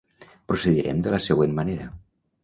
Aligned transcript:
Procedirem 0.51 1.03
de 1.07 1.13
la 1.15 1.19
següent 1.25 1.53
manera. 1.59 1.85